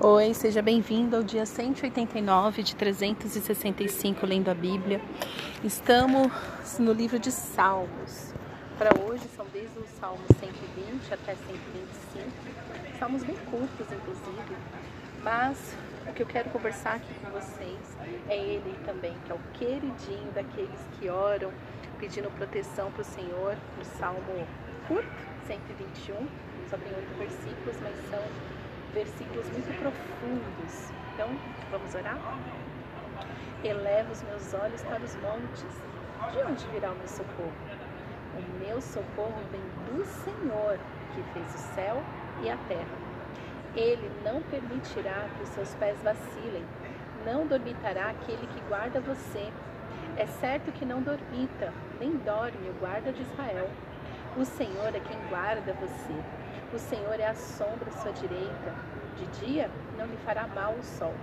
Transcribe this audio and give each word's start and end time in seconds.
Oi, 0.00 0.32
seja 0.32 0.62
bem-vindo 0.62 1.16
ao 1.16 1.24
dia 1.24 1.44
189 1.44 2.62
de 2.62 2.76
365 2.76 4.24
lendo 4.24 4.48
a 4.48 4.54
Bíblia. 4.54 5.00
Estamos 5.64 6.30
no 6.78 6.92
livro 6.92 7.18
de 7.18 7.32
Salmos. 7.32 8.32
Para 8.78 8.90
hoje 8.96 9.24
são 9.34 9.44
desde 9.52 9.76
o 9.76 9.84
Salmo 9.98 10.22
120 10.38 11.12
até 11.12 11.34
125. 11.34 12.96
Salmos 12.96 13.24
bem 13.24 13.34
curtos, 13.50 13.86
inclusive. 13.90 14.56
Mas 15.24 15.74
o 16.06 16.12
que 16.12 16.22
eu 16.22 16.26
quero 16.26 16.48
conversar 16.50 16.94
aqui 16.94 17.12
com 17.14 17.32
vocês 17.32 17.96
é 18.28 18.38
ele 18.38 18.78
também, 18.86 19.16
que 19.26 19.32
é 19.32 19.34
o 19.34 19.40
queridinho 19.54 20.30
daqueles 20.32 20.78
que 20.92 21.08
oram 21.08 21.50
pedindo 21.98 22.30
proteção 22.36 22.92
para 22.92 23.02
o 23.02 23.04
Senhor. 23.04 23.56
O 23.80 23.84
Salmo 23.98 24.46
curto, 24.86 25.10
121, 25.48 26.14
só 26.70 26.76
tem 26.76 26.94
oito 26.94 27.18
versículos, 27.18 27.76
mas 27.82 27.94
são 28.08 28.22
versículos 28.92 29.48
muito 29.50 29.78
profundos. 29.78 30.90
Então, 31.14 31.28
vamos 31.70 31.94
orar? 31.94 32.18
Eleva 33.64 34.12
os 34.12 34.22
meus 34.22 34.54
olhos 34.54 34.82
para 34.82 35.02
os 35.02 35.16
montes. 35.16 35.82
De 36.32 36.38
onde 36.42 36.66
virá 36.68 36.92
o 36.92 36.96
meu 36.96 37.08
socorro? 37.08 37.52
O 38.36 38.64
meu 38.64 38.80
socorro 38.80 39.42
vem 39.50 39.60
do 39.86 40.04
Senhor, 40.04 40.78
que 41.14 41.22
fez 41.32 41.54
o 41.54 41.58
céu 41.74 42.02
e 42.42 42.50
a 42.50 42.56
terra. 42.68 42.98
Ele 43.74 44.10
não 44.24 44.42
permitirá 44.42 45.28
que 45.36 45.42
os 45.42 45.48
seus 45.50 45.74
pés 45.74 46.00
vacilem, 46.02 46.64
não 47.24 47.46
dormitará 47.46 48.10
aquele 48.10 48.46
que 48.46 48.60
guarda 48.68 49.00
você. 49.00 49.52
É 50.16 50.26
certo 50.26 50.72
que 50.72 50.84
não 50.84 51.02
dormita, 51.02 51.72
nem 52.00 52.16
dorme 52.18 52.70
o 52.70 52.74
guarda 52.80 53.12
de 53.12 53.22
Israel. 53.22 53.68
O 54.36 54.44
Senhor 54.44 54.94
é 54.94 55.00
quem 55.00 55.18
guarda 55.28 55.72
você. 55.74 56.14
O 56.70 56.78
Senhor 56.78 57.18
é 57.18 57.26
a 57.26 57.34
sombra 57.34 57.88
à 57.88 57.92
sua 57.92 58.12
direita. 58.12 58.74
De 59.16 59.26
dia 59.40 59.70
não 59.96 60.04
lhe 60.04 60.18
fará 60.18 60.46
mal 60.48 60.74
o 60.74 60.82
sol, 60.82 61.14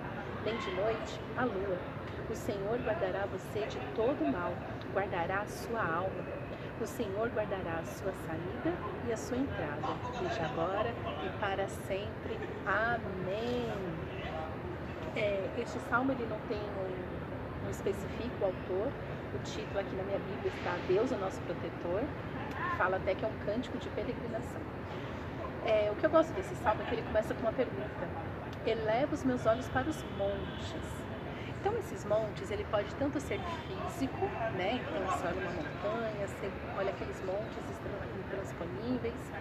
nem 0.43 0.57
de 0.57 0.71
noite 0.71 1.21
a 1.37 1.45
lua. 1.45 1.77
O 2.27 2.35
Senhor 2.35 2.79
guardará 2.79 3.27
você 3.27 3.67
de 3.67 3.77
todo 3.93 4.25
mal, 4.25 4.51
guardará 4.91 5.41
a 5.41 5.45
sua 5.45 5.81
alma. 5.81 6.23
O 6.81 6.87
Senhor 6.87 7.29
guardará 7.29 7.77
a 7.79 7.85
sua 7.85 8.11
saída 8.25 8.73
e 9.07 9.13
a 9.13 9.17
sua 9.17 9.37
entrada, 9.37 9.93
desde 10.19 10.39
agora 10.41 10.91
e 11.23 11.39
para 11.39 11.67
sempre. 11.67 12.39
Amém. 12.65 13.71
É, 15.15 15.47
este 15.59 15.77
salmo 15.91 16.11
ele 16.11 16.25
não 16.25 16.39
tem 16.47 16.57
um, 16.57 17.67
um 17.67 17.69
específico 17.69 18.45
autor. 18.45 18.91
O 19.35 19.37
título 19.43 19.79
aqui 19.79 19.95
na 19.95 20.03
minha 20.03 20.19
Bíblia 20.19 20.51
está 20.57 20.75
Deus, 20.87 21.11
o 21.11 21.17
nosso 21.17 21.39
protetor. 21.41 22.01
Fala 22.79 22.97
até 22.97 23.13
que 23.13 23.23
é 23.23 23.27
um 23.27 23.45
cântico 23.45 23.77
de 23.77 23.87
peregrinação. 23.89 24.61
É, 25.65 25.89
o 25.91 25.95
que 25.95 26.05
eu 26.05 26.09
gosto 26.09 26.31
desse 26.33 26.55
salmo 26.55 26.81
é 26.83 26.85
que 26.85 26.95
ele 26.95 27.01
começa 27.01 27.33
com 27.33 27.41
uma 27.41 27.53
pergunta: 27.53 28.07
Eleva 28.65 29.13
os 29.13 29.23
meus 29.23 29.45
olhos 29.45 29.67
para 29.69 29.89
os 29.89 30.03
montes. 30.17 31.05
Então, 31.59 31.75
esses 31.79 32.05
montes, 32.05 32.51
ele 32.51 32.65
pode 32.69 32.93
tanto 32.95 33.19
ser 33.19 33.39
físico, 33.39 34.25
né? 34.55 34.79
Então, 34.81 35.01
você 35.07 35.27
olha 35.27 35.41
uma 35.41 35.51
montanha, 35.51 36.27
você 36.27 36.51
olha 36.77 36.89
aqueles 36.91 37.19
montes 37.25 37.75
intransponíveis, 38.25 39.31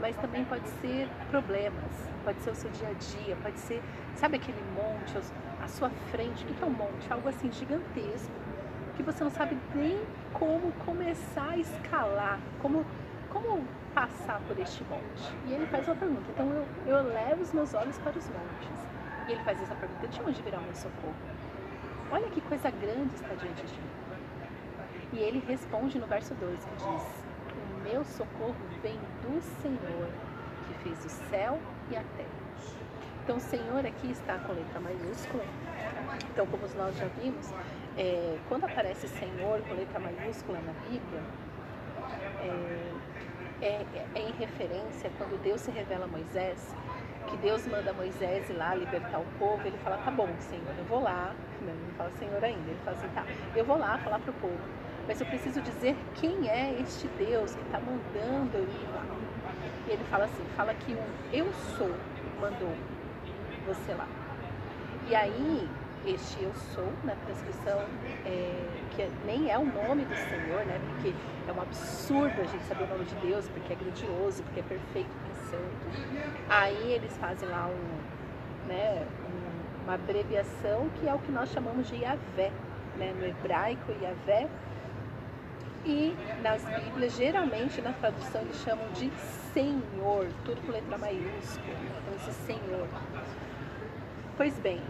mas 0.00 0.16
também 0.16 0.44
pode 0.44 0.66
ser 0.80 1.08
problemas, 1.30 1.92
pode 2.24 2.40
ser 2.40 2.50
o 2.50 2.54
seu 2.54 2.70
dia 2.70 2.88
a 2.88 2.92
dia, 2.92 3.36
pode 3.42 3.58
ser, 3.58 3.82
sabe 4.16 4.36
aquele 4.36 4.62
monte 4.74 5.18
à 5.62 5.68
sua 5.68 5.90
frente? 6.10 6.44
O 6.44 6.46
que 6.46 6.62
é 6.62 6.66
um 6.66 6.70
monte? 6.70 7.12
Algo 7.12 7.28
assim 7.28 7.50
gigantesco, 7.52 8.32
que 8.96 9.02
você 9.02 9.22
não 9.24 9.30
sabe 9.30 9.56
nem 9.74 10.00
como 10.32 10.72
começar 10.84 11.50
a 11.50 11.56
escalar, 11.58 12.40
como, 12.60 12.84
como 13.30 13.64
passar 13.94 14.40
por 14.46 14.58
este 14.58 14.84
monte? 14.84 15.34
E 15.46 15.52
ele 15.52 15.66
faz 15.66 15.86
uma 15.86 15.96
pergunta. 15.96 16.30
Então 16.30 16.48
eu, 16.50 16.66
eu 16.86 17.02
levo 17.02 17.42
os 17.42 17.52
meus 17.52 17.74
olhos 17.74 17.98
para 17.98 18.16
os 18.18 18.28
montes. 18.28 18.86
E 19.28 19.32
ele 19.32 19.42
faz 19.44 19.60
essa 19.62 19.74
pergunta: 19.74 20.08
de 20.08 20.20
onde 20.22 20.42
virá 20.42 20.58
o 20.58 20.62
meu 20.62 20.74
socorro? 20.74 21.14
Olha 22.10 22.28
que 22.28 22.40
coisa 22.40 22.70
grande 22.70 23.14
está 23.14 23.34
diante 23.34 23.66
de 23.66 23.74
mim. 23.74 23.90
E 25.12 25.18
ele 25.18 25.42
responde 25.46 25.98
no 25.98 26.06
verso 26.06 26.34
2 26.34 26.64
que 26.64 26.76
diz: 26.76 27.24
O 27.70 27.82
meu 27.82 28.04
socorro 28.04 28.56
vem 28.82 28.98
do 29.22 29.40
Senhor, 29.62 30.08
que 30.66 30.74
fez 30.82 31.04
o 31.04 31.08
céu 31.30 31.58
e 31.90 31.96
a 31.96 32.02
terra. 32.16 32.38
Então, 33.24 33.38
Senhor 33.38 33.84
aqui 33.84 34.10
está 34.10 34.38
com 34.38 34.54
letra 34.54 34.80
maiúscula. 34.80 35.44
Então, 36.32 36.46
como 36.46 36.62
nós 36.78 36.96
já 36.96 37.04
vimos, 37.20 37.52
é, 37.94 38.38
quando 38.48 38.64
aparece 38.64 39.06
Senhor 39.06 39.60
com 39.68 39.74
letra 39.74 39.98
maiúscula 39.98 40.58
na 40.60 40.72
Bíblia, 40.88 41.22
é, 43.60 43.84
é 44.14 44.20
em 44.20 44.32
referência 44.32 45.10
quando 45.18 45.40
Deus 45.42 45.60
se 45.60 45.70
revela 45.70 46.04
a 46.04 46.08
Moisés, 46.08 46.74
que 47.28 47.36
Deus 47.38 47.66
manda 47.66 47.92
Moisés 47.92 48.48
ir 48.48 48.54
lá 48.54 48.74
libertar 48.74 49.18
o 49.18 49.26
povo, 49.38 49.60
ele 49.66 49.76
fala, 49.78 49.98
tá 49.98 50.10
bom, 50.10 50.28
Senhor, 50.40 50.74
eu 50.78 50.84
vou 50.84 51.02
lá, 51.02 51.34
não, 51.60 51.68
ele 51.68 51.82
não 51.86 51.94
fala 51.96 52.10
Senhor 52.18 52.42
ainda, 52.42 52.70
ele 52.70 52.78
fala 52.84 52.96
assim, 52.96 53.08
tá, 53.08 53.24
eu 53.54 53.64
vou 53.64 53.78
lá 53.78 53.98
falar 53.98 54.18
pro 54.20 54.32
povo, 54.34 54.58
mas 55.06 55.20
eu 55.20 55.26
preciso 55.26 55.60
dizer 55.60 55.96
quem 56.14 56.48
é 56.48 56.80
este 56.80 57.08
Deus 57.18 57.54
que 57.54 57.62
está 57.62 57.78
mandando 57.80 58.56
eu 58.56 58.62
ir 58.62 58.94
lá. 58.94 59.04
E 59.88 59.92
ele 59.92 60.04
fala 60.04 60.24
assim, 60.24 60.44
fala 60.56 60.74
que 60.74 60.92
o 60.92 60.98
eu 61.32 61.52
sou 61.52 61.90
mandou 62.40 62.72
você 63.66 63.92
lá. 63.94 64.06
E 65.10 65.14
aí, 65.14 65.68
este 66.06 66.42
eu 66.42 66.52
sou, 66.74 66.90
na 67.04 67.14
transcrição, 67.14 67.80
é, 68.24 68.68
que 68.90 69.08
nem 69.24 69.50
é 69.50 69.58
o 69.58 69.64
nome 69.64 70.04
do 70.04 70.14
Senhor, 70.14 70.64
né? 70.64 70.80
Porque 70.88 71.14
é 71.46 71.52
um 71.52 71.60
absurdo 71.60 72.40
a 72.40 72.44
gente 72.44 72.64
saber 72.64 72.84
o 72.84 72.86
nome 72.88 73.04
de 73.04 73.14
Deus, 73.16 73.48
porque 73.48 73.72
é 73.72 73.76
grandioso, 73.76 74.42
porque 74.44 74.60
é 74.60 74.62
perfeito, 74.62 75.08
porque 75.08 75.30
é 75.30 75.50
santo. 75.50 76.38
Aí 76.48 76.92
eles 76.92 77.16
fazem 77.18 77.48
lá 77.48 77.66
um, 77.66 78.68
né, 78.68 79.06
um, 79.28 79.84
uma 79.84 79.94
abreviação 79.94 80.88
que 81.00 81.08
é 81.08 81.14
o 81.14 81.18
que 81.18 81.32
nós 81.32 81.50
chamamos 81.50 81.88
de 81.88 81.96
Yahvé, 81.96 82.52
né? 82.96 83.14
No 83.18 83.26
hebraico, 83.26 83.92
Yahvé. 84.02 84.48
E 85.84 86.14
nas 86.42 86.62
Bíblias, 86.64 87.16
geralmente 87.16 87.80
na 87.80 87.92
tradução 87.92 88.42
eles 88.42 88.56
chamam 88.56 88.86
de 88.92 89.10
Senhor, 89.54 90.28
tudo 90.44 90.60
com 90.66 90.72
letra 90.72 90.98
maiúscula. 90.98 91.74
Então, 91.82 92.14
esse 92.16 92.32
Senhor. 92.32 92.88
Pois 94.36 94.58
bem, 94.58 94.80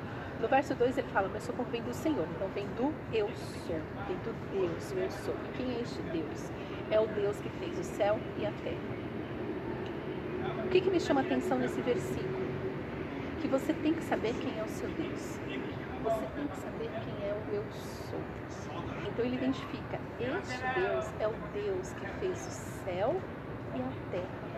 no 0.41 0.49
verso 0.49 0.75
2 0.75 0.99
ele 0.99 1.09
fala, 1.09 1.29
meu 1.29 1.41
socorro 1.41 1.69
vem 1.71 1.83
do 1.83 1.93
Senhor, 1.93 2.27
então 2.37 2.49
vem 2.49 2.67
do 2.69 2.95
eu 3.13 3.29
sou, 3.35 3.81
vem 4.07 4.17
do 4.19 4.33
Deus, 4.53 4.93
eu 4.93 5.11
sou. 5.11 5.35
E 5.35 5.57
quem 5.57 5.75
é 5.75 5.81
este 5.81 6.01
Deus? 6.03 6.51
É 6.91 7.01
o 7.01 7.07
Deus 7.09 7.39
que 7.41 7.49
fez 7.51 7.79
o 7.79 7.85
céu 7.85 8.19
e 8.39 8.47
a 8.47 8.53
terra. 8.53 8.99
O 10.65 10.69
que, 10.69 10.81
que 10.81 10.91
me 10.91 11.01
chama 11.01 11.21
a 11.23 11.25
atenção 11.25 11.59
nesse 11.59 11.81
versículo? 11.81 12.47
Que 13.41 13.49
você 13.49 13.73
tem 13.73 13.95
que 13.95 14.03
saber 14.05 14.35
quem 14.35 14.59
é 14.59 14.63
o 14.63 14.69
seu 14.69 14.89
Deus. 14.91 15.39
Você 16.03 16.27
tem 16.37 16.47
que 16.47 16.57
saber 16.57 16.91
quem 17.05 17.29
é 17.29 17.33
o 17.33 17.55
eu 17.55 17.65
sou. 17.73 18.21
Então 19.07 19.25
ele 19.25 19.37
identifica, 19.37 19.99
este 20.21 20.81
Deus 20.81 21.07
é 21.19 21.27
o 21.27 21.35
Deus 21.53 21.93
que 21.95 22.07
fez 22.21 22.47
o 22.47 22.85
céu 22.85 23.21
e 23.75 23.81
a 23.81 24.11
terra. 24.11 24.49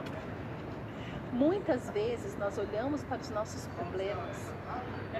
Muitas 1.33 1.89
vezes 1.91 2.37
nós 2.39 2.59
olhamos 2.59 3.05
para 3.05 3.19
os 3.19 3.31
nossos 3.31 3.67
problemas, 3.69 4.53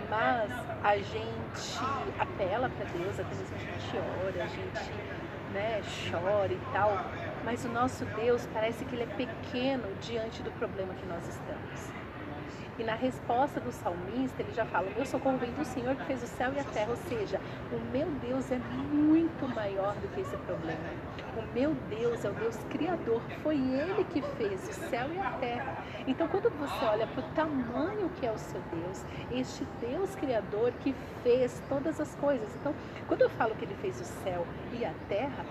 mas 0.09 0.51
a 0.83 0.97
gente 0.97 1.81
apela 2.19 2.69
para 2.71 2.85
Deus, 2.87 3.19
até 3.19 3.35
mesmo 3.35 3.57
a 3.57 3.59
gente 3.59 3.97
ora, 4.25 4.45
a 4.45 4.47
gente 4.47 4.93
né, 5.53 5.83
chora 6.11 6.53
e 6.53 6.61
tal, 6.73 6.99
mas 7.45 7.65
o 7.65 7.69
nosso 7.69 8.05
Deus 8.17 8.47
parece 8.53 8.85
que 8.85 8.95
ele 8.95 9.05
é 9.05 9.07
pequeno 9.07 9.95
diante 10.01 10.43
do 10.43 10.51
problema 10.53 10.95
que 10.95 11.07
nós 11.07 11.27
estamos. 11.27 12.00
E 12.81 12.83
na 12.83 12.95
resposta 12.95 13.61
do 13.61 13.71
salmista, 13.71 14.41
ele 14.41 14.53
já 14.55 14.65
fala: 14.65 14.89
O 14.89 14.95
meu 14.95 15.05
socorro 15.05 15.37
do 15.37 15.65
Senhor 15.67 15.95
que 15.97 16.05
fez 16.07 16.23
o 16.23 16.27
céu 16.27 16.51
e 16.55 16.59
a 16.59 16.65
terra. 16.65 16.89
Ou 16.89 16.97
seja, 16.97 17.39
o 17.71 17.79
meu 17.93 18.07
Deus 18.27 18.51
é 18.51 18.57
muito 18.91 19.47
maior 19.55 19.95
do 19.97 20.09
que 20.15 20.23
esse 20.23 20.35
problema. 20.39 20.81
O 21.37 21.43
meu 21.55 21.75
Deus 21.91 22.25
é 22.25 22.31
o 22.31 22.33
Deus 22.33 22.57
Criador. 22.71 23.21
Foi 23.43 23.57
Ele 23.57 24.03
que 24.05 24.23
fez 24.23 24.67
o 24.67 24.73
céu 24.89 25.13
e 25.13 25.19
a 25.19 25.31
terra. 25.33 25.85
Então, 26.07 26.27
quando 26.29 26.49
você 26.59 26.87
olha 26.87 27.07
para 27.07 27.21
o 27.21 27.29
tamanho 27.35 28.09
que 28.19 28.27
é 28.27 28.33
o 28.33 28.39
seu 28.39 28.63
Deus, 28.73 29.05
este 29.31 29.63
Deus 29.79 30.15
Criador 30.15 30.73
que 30.81 30.95
fez 31.23 31.63
todas 31.69 32.01
as 32.01 32.15
coisas. 32.15 32.49
Então, 32.57 32.75
quando 33.07 33.21
eu 33.21 33.29
falo 33.29 33.55
que 33.57 33.67
Ele 33.67 33.77
fez 33.83 34.01
o 34.01 34.05
céu 34.25 34.47
e 34.73 34.87
a 34.87 34.95
terra, 35.07 35.45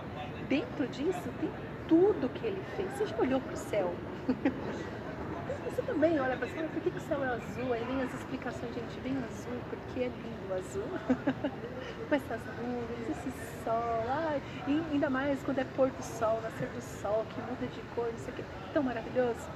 dentro 0.48 0.88
disso 0.88 1.30
tem 1.40 1.52
tudo 1.88 2.28
que 2.30 2.48
Ele 2.48 2.64
fez. 2.76 2.92
Você 2.94 3.06
já 3.06 3.18
olhou 3.20 3.40
para 3.40 3.54
o 3.54 3.58
céu? 3.58 3.94
Você 5.58 5.82
também 5.84 6.20
olha 6.20 6.38
para 6.38 6.48
cima, 6.48 6.70
por 6.70 6.82
que, 6.82 6.92
que 6.92 6.98
o 6.98 7.02
céu 7.02 7.24
é 7.24 7.28
azul? 7.30 7.74
Aí 7.74 7.84
vem 7.86 8.02
as 8.02 8.14
explicações, 8.14 8.74
gente, 8.76 9.02
bem 9.02 9.18
azul, 9.24 9.64
porque 9.64 10.00
é 10.04 10.08
lindo 10.10 10.48
o 10.48 10.54
azul. 10.54 10.92
Com 12.08 12.16
essas 12.16 12.46
nuvens, 12.46 13.10
esse 13.10 13.32
sol, 13.32 14.08
ai, 14.10 14.42
e 14.66 14.92
ainda 14.94 15.10
mais 15.10 15.44
quando 15.44 15.60
é 15.60 15.66
pôr 15.66 15.92
do 15.92 16.04
sol, 16.04 16.42
nascer 16.42 16.70
do 16.70 16.82
sol, 16.82 17.26
que 17.28 17.42
muda 17.42 17.68
de 17.70 17.84
cor, 17.84 18.14
isso 18.14 18.30
aqui, 18.30 18.44
tão 18.72 18.84
maravilhoso. 18.84 19.52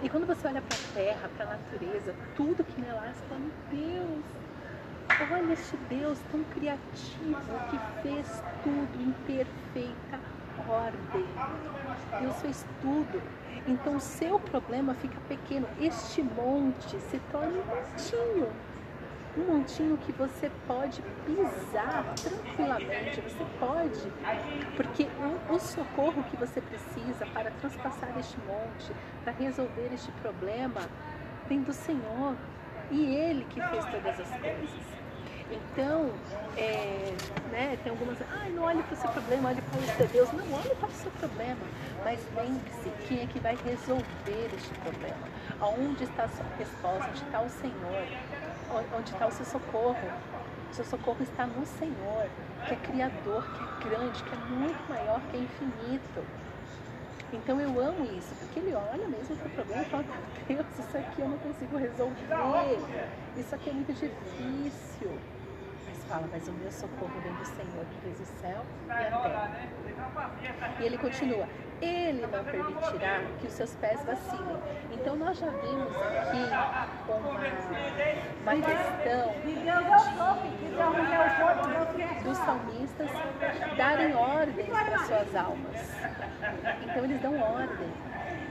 E 0.00 0.08
quando 0.08 0.26
você 0.26 0.46
olha 0.46 0.62
para 0.62 0.76
a 0.76 0.78
terra, 0.78 1.28
para 1.28 1.44
a 1.44 1.48
natureza, 1.48 2.16
tudo 2.34 2.64
que 2.64 2.80
nela 2.80 3.08
há, 3.08 3.14
você 3.14 3.24
fala, 3.26 3.40
meu 3.40 3.52
Deus, 3.68 4.26
olha 5.18 5.52
este 5.52 5.76
Deus 5.76 6.24
tão 6.24 6.44
criativo 6.44 7.60
que 7.62 7.78
fez 7.78 8.44
tudo 8.60 9.00
em 9.00 9.12
perfeita 9.12 10.22
ordem. 10.68 11.26
Deus 12.20 12.40
fez 12.40 12.66
tudo. 12.80 13.22
Então 13.66 13.96
o 13.96 14.00
seu 14.00 14.40
problema 14.40 14.94
fica 14.94 15.18
pequeno. 15.28 15.68
Este 15.80 16.22
monte 16.22 16.98
se 16.98 17.18
torna 17.30 17.48
um 17.48 17.64
montinho. 17.64 18.48
Um 19.36 19.52
montinho 19.52 19.96
que 19.98 20.10
você 20.12 20.50
pode 20.66 21.02
pisar 21.26 22.14
tranquilamente. 22.14 23.20
Você 23.20 23.44
pode, 23.60 24.12
porque 24.74 25.06
o, 25.50 25.54
o 25.54 25.60
socorro 25.60 26.24
que 26.24 26.36
você 26.36 26.60
precisa 26.60 27.26
para 27.26 27.50
transpassar 27.52 28.18
este 28.18 28.38
monte, 28.46 28.92
para 29.22 29.32
resolver 29.34 29.90
este 29.92 30.10
problema, 30.22 30.80
vem 31.48 31.62
do 31.62 31.72
Senhor. 31.72 32.34
E 32.90 33.04
Ele 33.14 33.44
que 33.44 33.60
fez 33.60 33.84
todas 33.84 34.18
as 34.18 34.30
coisas. 34.40 34.97
Então, 35.50 36.10
é, 36.56 37.14
né, 37.50 37.78
tem 37.82 37.90
algumas, 37.90 38.20
ah, 38.20 38.48
não 38.50 38.64
olhe 38.64 38.82
para 38.82 38.94
o 38.94 38.96
seu 38.96 39.10
problema, 39.10 39.48
olhe 39.48 39.62
para 39.62 39.78
o 39.78 39.96
seu 39.96 40.06
Deus. 40.08 40.32
Não, 40.32 40.58
olhe 40.58 40.74
para 40.74 40.88
o 40.88 40.92
seu 40.92 41.10
problema. 41.12 41.60
Mas 42.04 42.20
lembre-se, 42.36 42.90
quem 43.06 43.22
é 43.22 43.26
que 43.26 43.38
vai 43.38 43.56
resolver 43.64 44.50
este 44.54 44.74
problema? 44.80 45.28
Aonde 45.60 46.04
está 46.04 46.24
a 46.24 46.28
sua 46.28 46.44
resposta? 46.58 47.08
Onde 47.08 47.22
está 47.22 47.40
o 47.40 47.48
Senhor? 47.48 48.06
Onde 48.94 49.10
está 49.10 49.26
o 49.26 49.32
seu 49.32 49.46
socorro? 49.46 50.08
O 50.70 50.74
seu 50.74 50.84
socorro 50.84 51.22
está 51.22 51.46
no 51.46 51.64
Senhor, 51.64 52.28
que 52.66 52.74
é 52.74 52.76
Criador, 52.76 53.42
que 53.80 53.88
é 53.88 53.90
grande, 53.90 54.22
que 54.22 54.34
é 54.34 54.38
muito 54.50 54.88
maior, 54.90 55.20
que 55.30 55.36
é 55.38 55.40
infinito. 55.40 56.24
Então 57.32 57.60
eu 57.60 57.68
amo 57.80 58.04
isso, 58.04 58.34
porque 58.38 58.60
ele 58.60 58.74
olha 58.74 59.06
mesmo 59.08 59.36
para 59.36 59.46
o 59.46 59.50
problema 59.50 59.82
e 59.82 59.84
fala, 59.86 60.04
Deus, 60.46 60.66
isso 60.78 60.96
aqui 60.96 61.20
eu 61.20 61.28
não 61.28 61.38
consigo 61.38 61.76
resolver, 61.76 62.78
isso 63.36 63.54
aqui 63.54 63.70
é 63.70 63.72
muito 63.72 63.92
difícil 63.92 65.37
fala, 66.08 66.26
mas 66.32 66.48
o 66.48 66.52
meu 66.52 66.72
socorro 66.72 67.20
vem 67.22 67.32
do 67.34 67.44
Senhor 67.44 67.84
que 67.84 68.00
fez 68.02 68.20
o 68.20 68.24
céu 68.40 68.64
e 68.86 68.90
a 68.90 69.18
terra. 69.18 69.50
E 70.80 70.84
ele 70.84 70.96
continua, 70.98 71.46
ele 71.82 72.26
não 72.26 72.44
permitirá 72.44 73.20
que 73.38 73.46
os 73.46 73.52
seus 73.52 73.74
pés 73.76 74.02
vacilem. 74.04 74.56
Então 74.90 75.16
nós 75.16 75.38
já 75.38 75.50
vimos 75.50 75.94
aqui 75.96 76.38
uma, 77.08 77.34
uma 78.42 78.54
questão 78.54 79.34
de, 81.94 82.24
dos 82.24 82.38
salmistas 82.38 83.10
darem 83.76 84.14
ordens 84.14 84.68
para 84.68 84.98
suas 85.00 85.36
almas. 85.36 85.76
Então 86.82 87.04
eles 87.04 87.20
dão 87.20 87.38
ordem. 87.38 87.92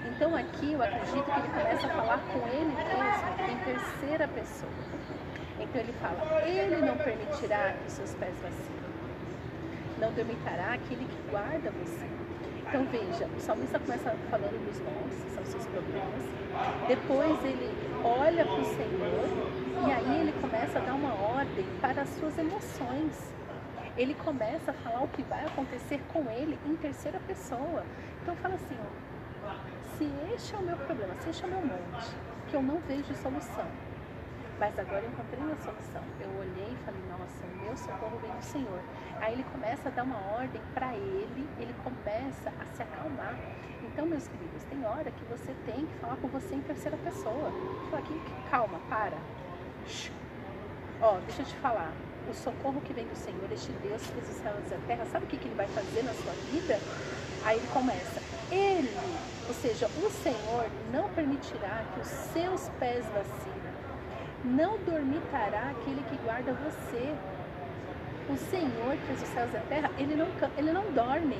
Então 0.05 0.35
aqui 0.35 0.73
eu 0.73 0.81
acredito 0.81 1.25
que 1.25 1.39
ele 1.39 1.49
começa 1.49 1.87
a 1.87 1.89
falar 1.89 2.19
com 2.31 2.47
ele 2.47 2.75
mesmo 2.75 3.51
em 3.51 3.57
terceira 3.65 4.27
pessoa. 4.27 5.16
Então 5.59 5.81
ele 5.81 5.93
fala: 5.93 6.41
Ele 6.47 6.85
não 6.85 6.97
permitirá 6.97 7.73
que 7.83 7.91
seus 7.91 8.13
pés 8.15 8.35
vacilem, 8.41 8.91
não 9.99 10.11
dormitará 10.13 10.73
aquele 10.73 11.05
que 11.05 11.31
guarda 11.31 11.71
você. 11.71 12.05
Então 12.67 12.85
veja, 12.85 13.25
o 13.25 13.39
salmista 13.39 13.79
começa 13.79 14.13
falando 14.29 14.65
dos 14.65 14.79
montes, 14.81 15.23
que 15.23 15.31
são 15.31 15.45
seus 15.45 15.65
problemas. 15.67 16.21
Depois 16.87 17.43
ele 17.45 17.71
olha 18.03 18.43
para 18.43 18.59
o 18.59 18.65
Senhor 18.65 19.87
e 19.87 19.91
aí 19.91 20.21
ele 20.21 20.33
começa 20.41 20.77
a 20.77 20.81
dar 20.81 20.93
uma 20.93 21.13
ordem 21.13 21.65
para 21.79 22.01
as 22.01 22.09
suas 22.09 22.37
emoções. 22.37 23.33
Ele 23.95 24.13
começa 24.15 24.71
a 24.71 24.73
falar 24.73 25.01
o 25.03 25.07
que 25.07 25.23
vai 25.23 25.45
acontecer 25.45 26.01
com 26.11 26.29
ele 26.29 26.59
em 26.65 26.75
terceira 26.75 27.19
pessoa. 27.25 27.83
Então 28.21 28.35
fala 28.35 28.55
assim, 28.55 28.75
ó, 28.79 29.07
se 29.97 30.11
este 30.35 30.53
é 30.53 30.57
o 30.57 30.61
meu 30.61 30.77
problema, 30.77 31.15
se 31.21 31.29
este 31.29 31.43
é 31.45 31.47
o 31.47 31.51
meu 31.51 31.61
monte, 31.61 32.07
que 32.49 32.55
eu 32.55 32.61
não 32.61 32.79
vejo 32.81 33.15
solução, 33.15 33.65
mas 34.59 34.77
agora 34.79 35.03
eu 35.03 35.09
encontrei 35.09 35.43
uma 35.43 35.55
solução. 35.57 36.01
Eu 36.19 36.29
olhei 36.39 36.73
e 36.73 36.77
falei, 36.83 37.01
nossa, 37.09 37.45
o 37.45 37.63
meu 37.63 37.77
socorro 37.77 38.17
vem 38.19 38.31
do 38.31 38.43
Senhor. 38.43 38.79
Aí 39.21 39.33
ele 39.33 39.45
começa 39.51 39.89
a 39.89 39.91
dar 39.91 40.03
uma 40.03 40.19
ordem 40.33 40.61
para 40.73 40.93
ele, 40.95 41.47
ele 41.59 41.75
começa 41.83 42.49
a 42.59 42.65
se 42.75 42.81
acalmar. 42.81 43.35
Então, 43.83 44.05
meus 44.05 44.27
queridos, 44.27 44.63
tem 44.63 44.85
hora 44.85 45.11
que 45.11 45.23
você 45.25 45.53
tem 45.65 45.85
que 45.85 45.93
falar 45.99 46.15
com 46.17 46.27
você 46.27 46.55
em 46.55 46.61
terceira 46.61 46.97
pessoa. 46.97 47.51
Fala 47.89 47.99
aqui, 47.99 48.21
calma, 48.49 48.79
para. 48.89 49.17
Ó, 51.01 51.19
deixa 51.25 51.41
eu 51.41 51.45
te 51.45 51.55
falar. 51.57 51.91
O 52.29 52.33
socorro 52.33 52.81
que 52.81 52.93
vem 52.93 53.07
do 53.07 53.15
Senhor, 53.15 53.49
este 53.51 53.71
Deus 53.71 54.01
que 54.01 54.13
fez 54.13 54.29
os 54.29 54.35
céus 54.37 54.69
e 54.69 54.73
a 54.73 54.77
terra, 54.85 55.05
sabe 55.05 55.25
o 55.25 55.27
que, 55.27 55.37
que 55.37 55.47
ele 55.47 55.55
vai 55.55 55.67
fazer 55.67 56.03
na 56.03 56.13
sua 56.13 56.33
vida? 56.51 56.77
Aí 57.45 57.57
ele 57.57 57.67
começa. 57.67 58.21
Ele, 58.51 58.91
ou 59.47 59.53
seja, 59.53 59.87
o 59.87 60.09
Senhor 60.09 60.69
não 60.91 61.09
permitirá 61.09 61.85
que 61.93 62.01
os 62.01 62.07
seus 62.07 62.69
pés 62.79 63.05
vacilem 63.05 63.86
não 64.47 64.77
dormitará 64.79 65.71
aquele 65.71 66.01
que 66.09 66.17
guarda 66.23 66.53
você. 66.53 67.13
O 68.29 68.37
Senhor 68.37 68.97
que 68.97 69.07
fez 69.07 69.21
os 69.21 69.27
céus 69.29 69.53
e 69.53 69.57
a 69.57 69.61
terra, 69.61 69.91
ele 69.97 70.15
não, 70.15 70.27
ele 70.57 70.71
não 70.71 70.91
dorme. 70.91 71.39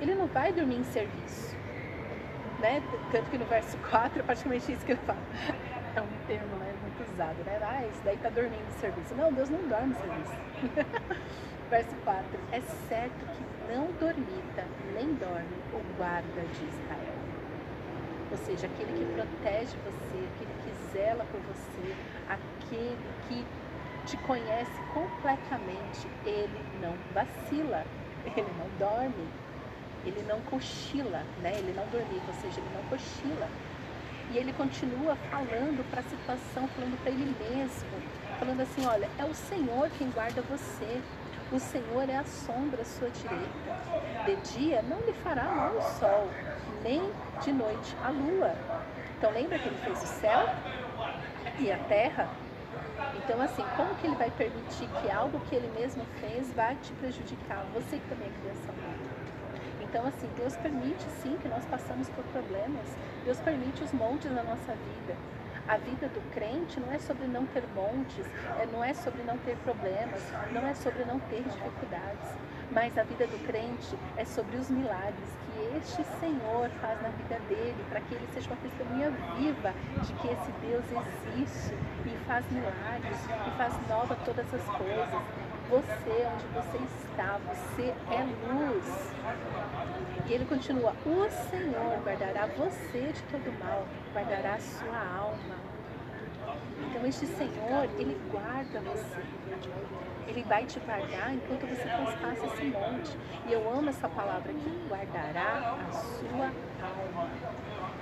Ele 0.00 0.14
não 0.14 0.26
vai 0.26 0.52
dormir 0.52 0.76
em 0.76 0.84
serviço. 0.84 1.56
Né? 2.60 2.82
Tanto 3.12 3.30
que 3.30 3.38
no 3.38 3.44
verso 3.46 3.76
4 3.90 4.20
é 4.20 4.22
praticamente 4.22 4.72
isso 4.72 4.84
que 4.84 4.92
ele 4.92 5.00
fala. 5.06 5.18
É 5.96 6.00
um 6.00 6.26
termo 6.26 6.56
né, 6.56 6.74
muito 6.82 7.12
usado, 7.12 7.36
né? 7.44 7.58
Ah, 7.62 7.86
isso 7.86 8.00
daí 8.04 8.16
está 8.16 8.28
dormindo 8.28 8.64
em 8.68 8.80
serviço. 8.80 9.14
Não, 9.14 9.32
Deus 9.32 9.48
não 9.48 9.60
dorme 9.68 9.92
em 9.92 9.94
serviço. 9.94 11.04
verso 11.70 11.94
4. 12.04 12.24
É 12.52 12.60
certo 12.88 13.26
que 13.26 13.72
não 13.72 13.86
dormita, 14.00 14.64
nem 14.94 15.14
dorme 15.14 15.56
o 15.72 15.96
guarda 15.96 16.40
de 16.40 16.64
Israel. 16.64 17.23
Ou 18.34 18.38
seja, 18.38 18.66
aquele 18.66 18.92
que 18.92 19.04
protege 19.14 19.76
você, 19.84 20.28
aquele 20.34 20.54
que 20.64 20.92
zela 20.92 21.24
por 21.30 21.40
você, 21.42 21.94
aquele 22.28 22.98
que 23.28 23.46
te 24.06 24.16
conhece 24.26 24.72
completamente, 24.92 26.08
ele 26.26 26.60
não 26.82 26.94
vacila, 27.14 27.84
ele 28.26 28.50
não 28.58 28.66
dorme, 28.76 29.28
ele 30.04 30.20
não 30.26 30.40
cochila, 30.40 31.22
né? 31.42 31.52
Ele 31.58 31.72
não 31.74 31.86
dorme, 31.86 32.20
ou 32.26 32.34
seja, 32.34 32.58
ele 32.58 32.74
não 32.74 32.82
cochila. 32.90 33.48
E 34.32 34.36
ele 34.36 34.52
continua 34.54 35.14
falando 35.30 35.88
para 35.88 36.00
a 36.00 36.02
situação, 36.02 36.66
falando 36.66 37.00
para 37.04 37.12
ele 37.12 37.36
mesmo, 37.38 38.02
falando 38.40 38.62
assim, 38.62 38.84
olha, 38.84 39.08
é 39.16 39.24
o 39.24 39.32
Senhor 39.32 39.88
quem 39.96 40.10
guarda 40.10 40.42
você. 40.42 41.00
O 41.52 41.58
Senhor 41.58 42.08
é 42.08 42.16
a 42.16 42.24
sombra 42.24 42.82
à 42.82 42.84
sua 42.84 43.10
direita. 43.10 43.76
De 44.24 44.36
dia 44.36 44.82
não 44.82 45.00
lhe 45.00 45.12
fará 45.12 45.44
mal 45.44 45.76
o 45.76 45.82
sol, 45.82 46.28
nem 46.82 47.12
de 47.42 47.52
noite 47.52 47.96
a 48.02 48.10
lua. 48.10 48.52
Então 49.18 49.30
lembra 49.30 49.58
que 49.58 49.68
ele 49.68 49.78
fez 49.78 50.02
o 50.02 50.06
céu 50.06 50.48
e 51.58 51.70
a 51.70 51.78
terra? 51.78 52.28
Então, 53.14 53.40
assim, 53.40 53.62
como 53.76 53.94
que 53.96 54.06
ele 54.06 54.16
vai 54.16 54.30
permitir 54.30 54.88
que 55.00 55.10
algo 55.10 55.40
que 55.40 55.54
ele 55.54 55.68
mesmo 55.68 56.04
fez 56.20 56.52
vai 56.52 56.76
te 56.76 56.92
prejudicar? 56.94 57.64
Você 57.72 57.98
que 57.98 58.08
também 58.08 58.28
é 58.28 58.32
criação. 58.40 58.74
Então, 59.80 60.06
assim, 60.06 60.28
Deus 60.36 60.56
permite 60.56 61.04
sim 61.22 61.36
que 61.38 61.48
nós 61.48 61.64
passamos 61.66 62.08
por 62.10 62.24
problemas. 62.24 62.98
Deus 63.24 63.40
permite 63.40 63.84
os 63.84 63.92
montes 63.92 64.30
na 64.30 64.42
nossa 64.42 64.74
vida. 64.74 65.16
A 65.66 65.78
vida 65.78 66.08
do 66.08 66.20
crente 66.34 66.78
não 66.78 66.92
é 66.92 66.98
sobre 66.98 67.26
não 67.26 67.46
ter 67.46 67.64
montes, 67.74 68.26
é, 68.60 68.66
não 68.70 68.84
é 68.84 68.92
sobre 68.92 69.22
não 69.22 69.38
ter 69.38 69.56
problemas, 69.64 70.20
não 70.52 70.66
é 70.66 70.74
sobre 70.74 71.04
não 71.06 71.18
ter 71.20 71.42
dificuldades, 71.42 72.36
mas 72.70 72.98
a 72.98 73.02
vida 73.02 73.26
do 73.26 73.46
crente 73.46 73.96
é 74.18 74.26
sobre 74.26 74.58
os 74.58 74.68
milagres 74.68 75.30
que 75.54 75.78
este 75.78 76.04
Senhor 76.20 76.68
faz 76.82 77.00
na 77.00 77.08
vida 77.08 77.40
dele, 77.48 77.82
para 77.88 78.00
que 78.02 78.14
ele 78.14 78.28
seja 78.34 78.50
uma 78.50 78.56
testemunha 78.56 79.10
viva 79.38 79.72
de 80.02 80.12
que 80.12 80.28
esse 80.28 80.52
Deus 80.60 80.84
existe 80.84 81.74
e 82.04 82.24
faz 82.26 82.44
milagres 82.50 83.18
e 83.24 83.50
faz 83.56 83.88
nova 83.88 84.14
todas 84.16 84.52
as 84.52 84.64
coisas. 84.64 85.43
Você, 85.70 86.26
onde 86.32 86.46
você 86.48 86.78
está, 87.08 87.38
você 87.48 87.94
é 88.10 88.22
luz. 88.52 89.14
E 90.26 90.32
ele 90.32 90.44
continua: 90.44 90.94
O 91.06 91.30
Senhor 91.50 92.02
guardará 92.04 92.46
você 92.46 93.12
de 93.12 93.22
todo 93.24 93.58
mal, 93.58 93.86
guardará 94.12 94.54
a 94.54 94.60
sua 94.60 94.98
alma. 95.18 95.56
Então, 96.86 97.06
este 97.06 97.26
Senhor, 97.26 97.84
ele 97.98 98.20
guarda 98.30 98.80
você. 98.80 99.22
Ele 100.26 100.42
vai 100.44 100.64
te 100.66 100.78
guardar 100.80 101.34
enquanto 101.34 101.66
você 101.66 101.82
transpassa 101.82 102.46
esse 102.46 102.64
monte. 102.66 103.16
E 103.46 103.52
eu 103.52 103.70
amo 103.70 103.88
essa 103.88 104.08
palavra 104.08 104.50
aqui: 104.50 104.86
guardará 104.88 105.76
a 105.88 105.92
sua 105.92 106.46
alma. 106.46 107.30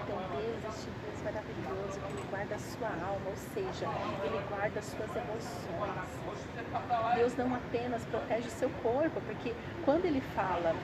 Então, 0.02 0.18
Deus, 0.36 0.88
Deus 1.02 1.11
maravilhoso, 1.24 2.00
que 2.00 2.12
ele 2.12 2.24
guarda 2.30 2.54
a 2.54 2.58
sua 2.58 2.88
alma, 2.88 3.26
ou 3.26 3.36
seja, 3.36 3.86
ele 4.24 4.40
guarda 4.48 4.78
as 4.78 4.84
suas 4.84 5.10
emoções. 5.16 7.14
Deus 7.16 7.36
não 7.36 7.54
apenas 7.54 8.04
protege 8.04 8.48
o 8.48 8.50
seu 8.50 8.70
corpo, 8.82 9.20
porque 9.22 9.54
quando 9.84 10.04
ele 10.04 10.20
fala 10.34 10.74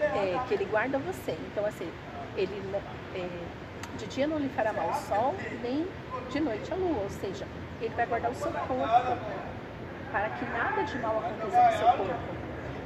é, 0.00 0.38
que 0.46 0.54
ele 0.54 0.64
guarda 0.66 0.98
você. 0.98 1.32
Então, 1.50 1.64
assim, 1.64 1.90
ele 2.36 2.62
é, 3.14 3.28
de 3.96 4.06
dia 4.06 4.26
não 4.26 4.38
lhe 4.38 4.48
fará 4.50 4.72
mal 4.72 4.90
o 4.90 4.94
sol, 4.94 5.34
nem 5.62 5.86
de 6.30 6.40
noite 6.40 6.72
a 6.72 6.76
lua. 6.76 7.02
Ou 7.02 7.10
seja, 7.10 7.46
ele 7.80 7.94
vai 7.94 8.06
guardar 8.06 8.30
o 8.30 8.34
seu 8.34 8.52
corpo 8.52 9.16
para 10.12 10.30
que 10.30 10.44
nada 10.46 10.82
de 10.82 10.98
mal 10.98 11.18
aconteça 11.18 11.70
no 11.70 11.78
seu 11.78 11.86
corpo. 12.06 12.34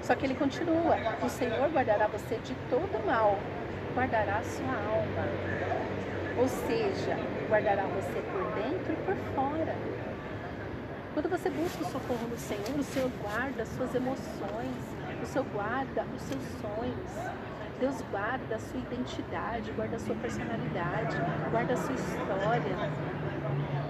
Só 0.03 0.15
que 0.15 0.27
ele 0.27 0.35
continua: 0.35 0.97
o 1.23 1.29
Senhor 1.29 1.69
guardará 1.71 2.07
você 2.07 2.37
de 2.37 2.55
todo 2.69 3.05
mal, 3.07 3.39
guardará 3.95 4.39
a 4.39 4.43
sua 4.43 4.67
alma. 4.67 5.29
Ou 6.41 6.49
seja, 6.49 7.19
guardará 7.51 7.83
você 7.83 8.23
por 8.33 8.43
dentro 8.55 8.93
e 8.95 8.97
por 9.05 9.15
fora. 9.35 9.77
Quando 11.13 11.29
você 11.29 11.51
busca 11.51 11.83
o 11.83 11.87
socorro 11.87 12.29
no 12.31 12.39
Senhor, 12.39 12.79
o 12.79 12.83
Senhor 12.83 13.11
guarda 13.23 13.63
as 13.63 13.69
suas 13.69 13.95
emoções, 13.95 15.01
O 15.23 15.27
Senhor 15.27 15.45
guarda 15.53 16.07
os 16.17 16.23
seus 16.23 16.43
sonhos. 16.63 17.11
Deus 17.79 18.01
guarda 18.11 18.57
a 18.57 18.59
sua 18.59 18.81
identidade, 18.81 19.71
guarda 19.73 19.97
a 19.97 19.99
sua 19.99 20.15
personalidade, 20.17 21.17
guarda 21.51 21.75
a 21.75 21.77
sua 21.77 21.95
história. 21.95 22.77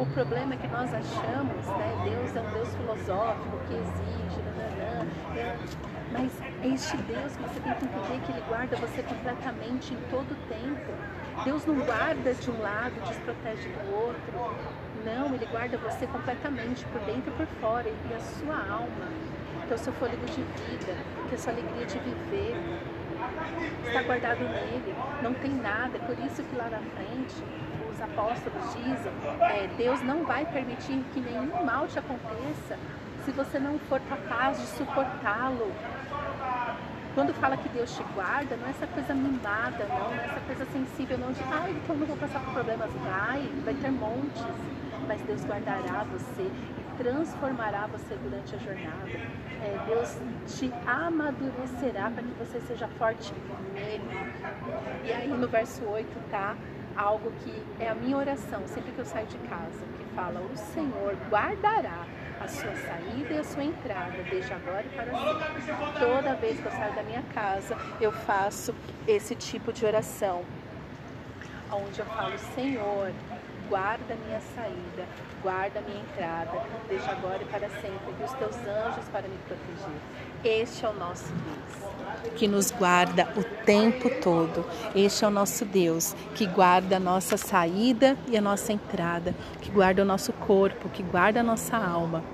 O 0.00 0.06
problema 0.06 0.54
é 0.54 0.56
que 0.56 0.66
nós 0.66 0.92
achamos, 0.92 1.66
né? 1.66 2.02
Deus 2.04 2.34
é 2.34 2.40
um 2.40 2.50
Deus 2.52 2.74
filosófico 3.10 3.58
que 3.66 3.74
exige, 3.74 4.40
é, 5.36 5.56
mas 6.12 6.30
é 6.62 6.68
este 6.68 6.96
Deus 6.98 7.36
que 7.36 7.42
você 7.42 7.60
tem 7.60 7.74
que 7.74 7.84
entender 7.84 8.24
que 8.24 8.32
Ele 8.32 8.44
guarda 8.48 8.76
você 8.76 9.02
completamente 9.02 9.94
em 9.94 9.98
todo 10.10 10.30
o 10.30 10.36
tempo. 10.48 10.92
Deus 11.44 11.66
não 11.66 11.76
guarda 11.76 12.34
de 12.34 12.50
um 12.50 12.60
lado, 12.60 12.94
desprotege 13.08 13.68
do 13.68 13.94
outro. 13.94 14.56
Não, 15.04 15.34
Ele 15.34 15.46
guarda 15.46 15.76
você 15.78 16.06
completamente, 16.06 16.84
por 16.86 17.00
dentro 17.00 17.32
e 17.32 17.36
por 17.36 17.46
fora, 17.60 17.88
e 17.88 18.14
a 18.14 18.20
sua 18.20 18.56
alma, 18.56 19.08
que 19.66 19.72
é 19.72 19.76
o 19.76 19.78
seu 19.78 19.92
fôlego 19.94 20.24
de 20.26 20.42
vida, 20.42 20.94
que 21.28 21.32
é 21.32 21.34
a 21.34 21.38
sua 21.38 21.52
alegria 21.52 21.86
de 21.86 21.98
viver, 21.98 22.56
está 23.86 24.02
guardado 24.02 24.40
nele, 24.40 24.94
não 25.22 25.34
tem 25.34 25.50
nada. 25.50 25.98
Por 26.00 26.18
isso 26.18 26.42
que 26.42 26.56
lá 26.56 26.68
na 26.68 26.78
frente 26.78 27.42
os 27.90 28.00
apóstolos 28.00 28.74
dizem: 28.74 29.12
é, 29.40 29.68
Deus 29.76 30.02
não 30.02 30.24
vai 30.24 30.44
permitir 30.46 31.02
que 31.12 31.20
nenhum 31.20 31.64
mal 31.64 31.86
te 31.86 31.98
aconteça 31.98 32.78
se 33.24 33.30
você 33.32 33.58
não 33.58 33.78
for 33.80 34.00
capaz 34.08 34.58
de 34.58 34.66
suportá-lo. 34.66 35.72
Quando 37.14 37.34
fala 37.34 37.56
que 37.56 37.68
Deus 37.70 37.94
te 37.96 38.02
guarda, 38.14 38.56
não 38.56 38.68
é 38.68 38.70
essa 38.70 38.86
coisa 38.86 39.12
mimada, 39.12 39.84
não, 39.88 40.10
não 40.10 40.12
é 40.12 40.26
essa 40.26 40.40
coisa 40.40 40.64
sensível, 40.66 41.18
não 41.18 41.32
de, 41.32 41.42
ai, 41.50 41.72
então 41.72 41.96
não 41.96 42.06
vou 42.06 42.16
passar 42.16 42.40
por 42.40 42.52
problemas. 42.52 42.90
Vai, 42.92 43.50
vai 43.64 43.74
ter 43.74 43.90
montes, 43.90 44.44
mas 45.08 45.20
Deus 45.22 45.44
guardará 45.44 46.04
você 46.04 46.48
transformará 47.00 47.86
você 47.86 48.14
durante 48.16 48.54
a 48.54 48.58
jornada. 48.58 49.08
É, 49.62 49.78
Deus 49.86 50.18
te 50.46 50.70
amadurecerá 50.86 52.10
para 52.10 52.22
que 52.22 52.32
você 52.38 52.60
seja 52.60 52.86
forte 52.98 53.32
nele. 53.72 54.04
E 55.04 55.10
aí 55.10 55.28
no 55.28 55.48
verso 55.48 55.82
8 55.84 56.08
tá 56.30 56.56
algo 56.94 57.32
que 57.42 57.62
é 57.78 57.88
a 57.88 57.94
minha 57.94 58.16
oração 58.16 58.66
sempre 58.66 58.92
que 58.92 58.98
eu 58.98 59.04
saio 59.06 59.26
de 59.26 59.38
casa, 59.38 59.80
que 59.98 60.14
fala: 60.14 60.40
O 60.40 60.56
Senhor 60.56 61.16
guardará 61.30 62.04
a 62.38 62.48
sua 62.48 62.74
saída 62.74 63.34
e 63.34 63.38
a 63.38 63.44
sua 63.44 63.64
entrada, 63.64 64.22
desde 64.30 64.52
agora 64.52 64.84
e 64.84 64.88
para 64.90 65.10
sempre. 65.10 65.98
Toda 65.98 66.34
vez 66.34 66.60
que 66.60 66.66
eu 66.66 66.72
saio 66.72 66.94
da 66.94 67.02
minha 67.02 67.22
casa, 67.34 67.76
eu 68.00 68.12
faço 68.12 68.74
esse 69.08 69.34
tipo 69.34 69.72
de 69.72 69.86
oração, 69.86 70.42
onde 71.72 71.98
eu 71.98 72.06
falo: 72.06 72.36
Senhor, 72.54 73.12
guarda 73.70 74.16
minha 74.26 74.40
saída, 74.56 75.06
guarda 75.42 75.80
minha 75.82 76.00
entrada, 76.00 76.60
desde 76.88 77.08
agora 77.08 77.40
e 77.40 77.44
para 77.44 77.70
sempre, 77.70 78.14
e 78.20 78.24
os 78.24 78.32
teus 78.32 78.56
anjos 78.56 79.08
para 79.12 79.22
me 79.22 79.38
proteger. 79.46 80.00
Este 80.42 80.84
é 80.84 80.88
o 80.88 80.92
nosso 80.92 81.32
Deus, 81.32 82.32
que 82.34 82.48
nos 82.48 82.72
guarda 82.72 83.32
o 83.36 83.44
tempo 83.64 84.10
todo. 84.20 84.66
Este 84.92 85.24
é 85.24 85.28
o 85.28 85.30
nosso 85.30 85.64
Deus, 85.64 86.14
que 86.34 86.46
guarda 86.46 86.96
a 86.96 87.00
nossa 87.00 87.36
saída 87.36 88.16
e 88.26 88.36
a 88.36 88.40
nossa 88.40 88.72
entrada, 88.72 89.36
que 89.62 89.70
guarda 89.70 90.02
o 90.02 90.04
nosso 90.04 90.32
corpo, 90.32 90.88
que 90.88 91.04
guarda 91.04 91.38
a 91.38 91.44
nossa 91.44 91.76
alma. 91.76 92.24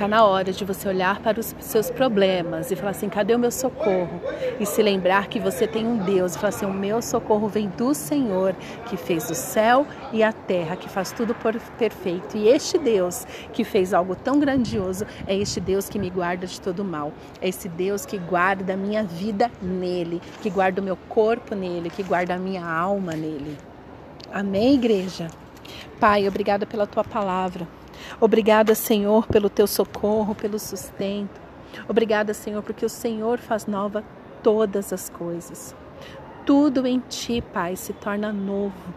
Está 0.00 0.08
na 0.08 0.24
hora 0.24 0.50
de 0.50 0.64
você 0.64 0.88
olhar 0.88 1.20
para 1.20 1.38
os 1.38 1.54
seus 1.60 1.90
problemas 1.90 2.70
e 2.70 2.74
falar 2.74 2.92
assim: 2.92 3.10
cadê 3.10 3.34
o 3.34 3.38
meu 3.38 3.50
socorro? 3.50 4.18
E 4.58 4.64
se 4.64 4.82
lembrar 4.82 5.26
que 5.26 5.38
você 5.38 5.66
tem 5.66 5.86
um 5.86 5.98
Deus 5.98 6.34
e 6.34 6.38
falar 6.38 6.48
assim: 6.48 6.64
o 6.64 6.72
meu 6.72 7.02
socorro 7.02 7.48
vem 7.48 7.68
do 7.68 7.92
Senhor, 7.92 8.56
que 8.86 8.96
fez 8.96 9.28
o 9.28 9.34
céu 9.34 9.86
e 10.10 10.22
a 10.22 10.32
terra, 10.32 10.74
que 10.74 10.88
faz 10.88 11.12
tudo 11.12 11.34
por 11.34 11.54
perfeito. 11.78 12.34
E 12.34 12.48
este 12.48 12.78
Deus 12.78 13.26
que 13.52 13.62
fez 13.62 13.92
algo 13.92 14.16
tão 14.16 14.40
grandioso 14.40 15.04
é 15.26 15.36
este 15.36 15.60
Deus 15.60 15.86
que 15.86 15.98
me 15.98 16.08
guarda 16.08 16.46
de 16.46 16.58
todo 16.58 16.82
mal. 16.82 17.12
É 17.38 17.50
esse 17.50 17.68
Deus 17.68 18.06
que 18.06 18.16
guarda 18.16 18.72
a 18.72 18.78
minha 18.78 19.04
vida 19.04 19.50
nele, 19.60 20.22
que 20.40 20.48
guarda 20.48 20.80
o 20.80 20.84
meu 20.84 20.96
corpo 21.10 21.54
nele, 21.54 21.90
que 21.90 22.02
guarda 22.02 22.36
a 22.36 22.38
minha 22.38 22.64
alma 22.66 23.12
nele. 23.12 23.54
Amém, 24.32 24.76
igreja? 24.76 25.28
Pai, 26.00 26.26
obrigada 26.26 26.64
pela 26.64 26.86
tua 26.86 27.04
palavra. 27.04 27.68
Obrigada, 28.20 28.74
Senhor, 28.74 29.26
pelo 29.26 29.48
teu 29.48 29.66
socorro, 29.66 30.34
pelo 30.34 30.58
sustento. 30.58 31.40
Obrigada, 31.88 32.34
Senhor, 32.34 32.62
porque 32.62 32.84
o 32.84 32.88
Senhor 32.88 33.38
faz 33.38 33.66
nova 33.66 34.04
todas 34.42 34.92
as 34.92 35.08
coisas. 35.08 35.74
Tudo 36.44 36.86
em 36.86 37.00
ti, 37.00 37.42
Pai, 37.52 37.76
se 37.76 37.92
torna 37.92 38.32
novo. 38.32 38.94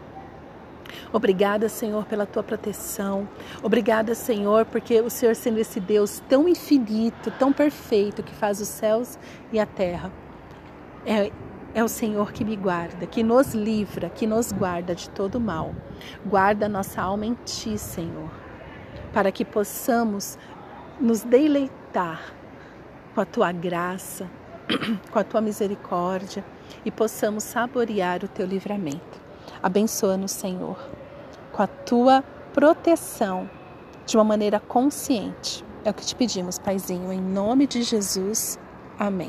Obrigada, 1.12 1.68
Senhor, 1.68 2.04
pela 2.04 2.26
tua 2.26 2.42
proteção. 2.42 3.28
Obrigada, 3.62 4.14
Senhor, 4.14 4.64
porque 4.64 5.00
o 5.00 5.10
Senhor 5.10 5.34
sendo 5.34 5.58
esse 5.58 5.80
Deus 5.80 6.22
tão 6.28 6.48
infinito, 6.48 7.30
tão 7.32 7.52
perfeito, 7.52 8.22
que 8.22 8.34
faz 8.34 8.60
os 8.60 8.68
céus 8.68 9.18
e 9.52 9.58
a 9.58 9.66
terra. 9.66 10.12
É, 11.06 11.30
é 11.74 11.84
o 11.84 11.88
Senhor 11.88 12.32
que 12.32 12.44
me 12.44 12.56
guarda, 12.56 13.06
que 13.06 13.22
nos 13.22 13.54
livra, 13.54 14.08
que 14.08 14.26
nos 14.26 14.52
guarda 14.52 14.94
de 14.94 15.08
todo 15.10 15.40
mal. 15.40 15.74
Guarda 16.24 16.68
nossa 16.68 17.02
alma 17.02 17.26
em 17.26 17.34
ti, 17.44 17.78
Senhor 17.78 18.43
para 19.14 19.30
que 19.30 19.44
possamos 19.44 20.36
nos 21.00 21.22
deleitar 21.22 22.34
com 23.14 23.20
a 23.20 23.24
tua 23.24 23.52
graça, 23.52 24.28
com 25.10 25.18
a 25.18 25.24
tua 25.24 25.40
misericórdia 25.40 26.44
e 26.84 26.90
possamos 26.90 27.44
saborear 27.44 28.24
o 28.24 28.28
teu 28.28 28.44
livramento. 28.44 29.22
Abençoa-nos, 29.62 30.32
Senhor, 30.32 30.76
com 31.52 31.62
a 31.62 31.66
tua 31.66 32.24
proteção 32.52 33.48
de 34.04 34.16
uma 34.16 34.24
maneira 34.24 34.58
consciente. 34.58 35.64
É 35.84 35.90
o 35.90 35.94
que 35.94 36.04
te 36.04 36.16
pedimos, 36.16 36.58
Paizinho, 36.58 37.12
em 37.12 37.20
nome 37.20 37.66
de 37.66 37.82
Jesus. 37.82 38.58
Amém. 38.98 39.22